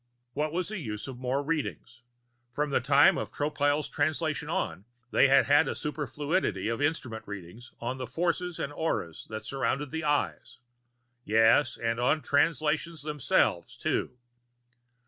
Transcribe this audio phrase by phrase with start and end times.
[0.33, 2.01] What was the use of more readings?
[2.51, 7.71] From the time of Tropile's Translation on, they had had a superfluity of instrument readings
[7.79, 10.57] on the forces and auras that surrounded the Eyes
[11.23, 14.17] yes, and on Translations themselves, too.